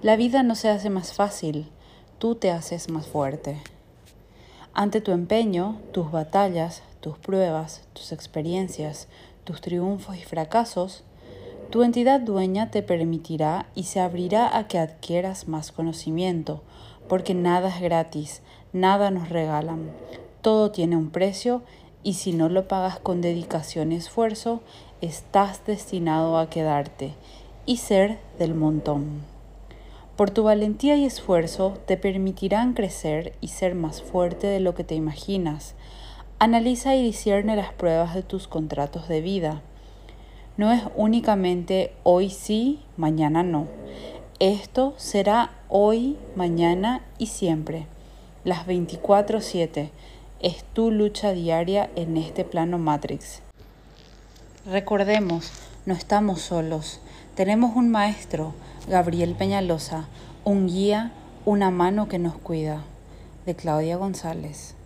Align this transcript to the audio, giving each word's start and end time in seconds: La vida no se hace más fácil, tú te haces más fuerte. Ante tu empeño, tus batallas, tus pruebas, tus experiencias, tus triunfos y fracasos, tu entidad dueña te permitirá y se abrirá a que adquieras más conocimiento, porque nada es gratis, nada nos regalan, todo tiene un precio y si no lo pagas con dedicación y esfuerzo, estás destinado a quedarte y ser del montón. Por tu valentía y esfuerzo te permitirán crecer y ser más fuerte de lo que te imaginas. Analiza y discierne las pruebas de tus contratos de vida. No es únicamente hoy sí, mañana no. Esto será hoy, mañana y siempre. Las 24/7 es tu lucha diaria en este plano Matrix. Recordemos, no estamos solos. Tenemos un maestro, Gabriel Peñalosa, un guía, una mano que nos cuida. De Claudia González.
La 0.00 0.14
vida 0.14 0.44
no 0.44 0.54
se 0.54 0.68
hace 0.68 0.90
más 0.90 1.12
fácil, 1.12 1.68
tú 2.20 2.36
te 2.36 2.52
haces 2.52 2.88
más 2.88 3.08
fuerte. 3.08 3.60
Ante 4.72 5.00
tu 5.00 5.10
empeño, 5.10 5.80
tus 5.90 6.12
batallas, 6.12 6.84
tus 7.00 7.18
pruebas, 7.18 7.82
tus 7.94 8.12
experiencias, 8.12 9.08
tus 9.42 9.60
triunfos 9.60 10.16
y 10.16 10.22
fracasos, 10.22 11.02
tu 11.70 11.82
entidad 11.82 12.20
dueña 12.20 12.70
te 12.70 12.84
permitirá 12.84 13.66
y 13.74 13.82
se 13.84 13.98
abrirá 13.98 14.56
a 14.56 14.68
que 14.68 14.78
adquieras 14.78 15.48
más 15.48 15.72
conocimiento, 15.72 16.62
porque 17.08 17.34
nada 17.34 17.68
es 17.68 17.80
gratis, 17.80 18.42
nada 18.72 19.10
nos 19.10 19.30
regalan, 19.30 19.90
todo 20.42 20.70
tiene 20.70 20.96
un 20.96 21.10
precio 21.10 21.62
y 22.04 22.14
si 22.14 22.32
no 22.32 22.48
lo 22.48 22.68
pagas 22.68 23.00
con 23.00 23.20
dedicación 23.20 23.90
y 23.90 23.96
esfuerzo, 23.96 24.60
estás 25.00 25.66
destinado 25.66 26.38
a 26.38 26.48
quedarte 26.48 27.14
y 27.66 27.78
ser 27.78 28.20
del 28.38 28.54
montón. 28.54 29.37
Por 30.18 30.30
tu 30.30 30.42
valentía 30.42 30.96
y 30.96 31.04
esfuerzo 31.04 31.78
te 31.86 31.96
permitirán 31.96 32.74
crecer 32.74 33.34
y 33.40 33.48
ser 33.48 33.76
más 33.76 34.02
fuerte 34.02 34.48
de 34.48 34.58
lo 34.58 34.74
que 34.74 34.82
te 34.82 34.96
imaginas. 34.96 35.76
Analiza 36.40 36.96
y 36.96 37.04
discierne 37.04 37.54
las 37.54 37.72
pruebas 37.72 38.16
de 38.16 38.24
tus 38.24 38.48
contratos 38.48 39.06
de 39.06 39.20
vida. 39.20 39.62
No 40.56 40.72
es 40.72 40.82
únicamente 40.96 41.92
hoy 42.02 42.30
sí, 42.30 42.80
mañana 42.96 43.44
no. 43.44 43.68
Esto 44.40 44.92
será 44.96 45.52
hoy, 45.68 46.16
mañana 46.34 47.02
y 47.18 47.26
siempre. 47.26 47.86
Las 48.42 48.66
24/7 48.66 49.90
es 50.40 50.64
tu 50.72 50.90
lucha 50.90 51.30
diaria 51.30 51.90
en 51.94 52.16
este 52.16 52.44
plano 52.44 52.78
Matrix. 52.78 53.40
Recordemos, 54.66 55.52
no 55.88 55.94
estamos 55.94 56.42
solos. 56.42 57.00
Tenemos 57.34 57.74
un 57.74 57.88
maestro, 57.88 58.52
Gabriel 58.90 59.34
Peñalosa, 59.34 60.04
un 60.44 60.68
guía, 60.68 61.12
una 61.46 61.70
mano 61.70 62.08
que 62.08 62.18
nos 62.18 62.36
cuida. 62.36 62.82
De 63.46 63.54
Claudia 63.54 63.96
González. 63.96 64.74